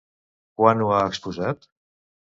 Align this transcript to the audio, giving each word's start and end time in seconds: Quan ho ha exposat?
Quan 0.61 0.81
ho 0.85 0.89
ha 0.95 1.03
exposat? 1.11 1.73